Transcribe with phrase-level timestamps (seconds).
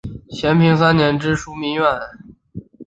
[0.31, 2.65] 咸平三年知枢密院事。